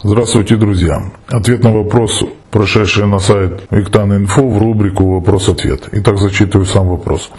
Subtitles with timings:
[0.00, 1.02] Здравствуйте, друзья.
[1.26, 5.88] Ответ на вопрос, прошедший на сайт Виктан.Инфо в рубрику «Вопрос-ответ».
[5.90, 7.30] Итак, зачитываю сам вопрос.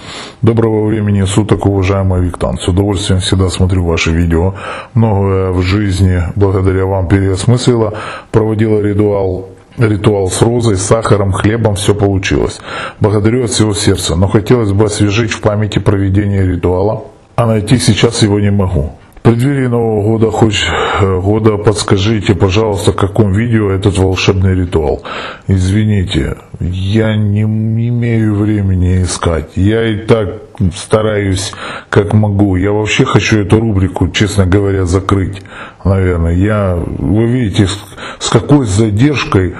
[0.41, 2.57] Доброго времени суток, уважаемый Виктан.
[2.57, 4.55] С удовольствием всегда смотрю ваши видео.
[4.93, 7.93] Многое в жизни благодаря вам переосмыслила.
[8.29, 9.47] Проводила ритуал
[9.77, 12.59] ритуал с розой, сахаром, хлебом, все получилось.
[12.99, 17.05] Благодарю от всего сердца, но хотелось бы освежить в памяти проведение ритуала,
[17.37, 18.98] а найти сейчас его не могу.
[19.29, 20.59] Преддверии Нового года, хоть
[21.01, 25.03] э, года, подскажите, пожалуйста, в каком видео этот волшебный ритуал.
[25.47, 29.51] Извините, я не имею времени искать.
[29.55, 30.41] Я и так
[30.75, 31.53] стараюсь,
[31.91, 32.55] как могу.
[32.55, 35.43] Я вообще хочу эту рубрику, честно говоря, закрыть,
[35.85, 36.33] наверное.
[36.33, 37.77] Я, вы видите, с,
[38.17, 39.53] с какой задержкой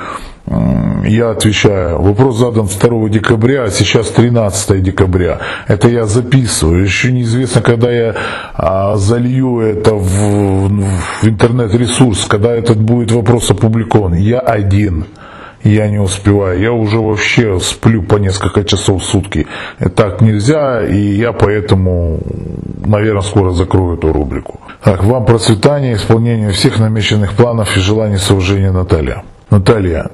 [1.05, 2.02] я отвечаю.
[2.02, 5.40] Вопрос задан 2 декабря, а сейчас 13 декабря.
[5.67, 6.84] Это я записываю.
[6.84, 8.16] Еще неизвестно, когда я
[8.54, 10.70] а, залью это в,
[11.21, 14.13] в интернет-ресурс, когда этот будет вопрос опубликован.
[14.13, 15.05] Я один.
[15.63, 16.59] Я не успеваю.
[16.59, 19.45] Я уже вообще сплю по несколько часов в сутки.
[19.95, 22.20] Так нельзя, и я поэтому,
[22.85, 24.60] наверное, скоро закрою эту рубрику.
[24.84, 29.23] Так, вам процветания, исполнения всех намеченных планов и желаний служения Наталья.
[29.49, 30.12] Наталья,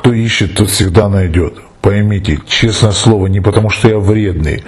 [0.00, 1.54] кто ищет, тот всегда найдет.
[1.82, 4.64] Поймите, честное слово, не потому что я вредный,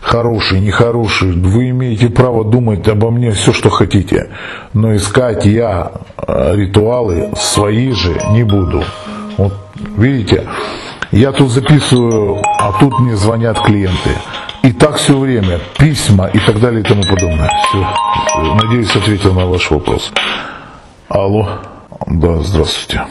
[0.00, 1.32] хороший, нехороший.
[1.32, 4.30] Вы имеете право думать обо мне все, что хотите.
[4.74, 8.84] Но искать я э, ритуалы свои же не буду.
[9.36, 9.54] Вот
[9.96, 10.44] видите,
[11.10, 14.10] я тут записываю, а тут мне звонят клиенты.
[14.62, 17.50] И так все время, письма и так далее и тому подобное.
[17.68, 17.86] Все.
[18.62, 20.12] Надеюсь, ответил на ваш вопрос.
[21.08, 21.48] Алло.
[22.06, 23.02] Да, здравствуйте.